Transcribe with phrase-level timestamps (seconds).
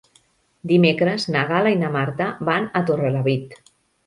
[0.71, 3.57] Dimecres na Gal·la i na Marta van a Torrelavit.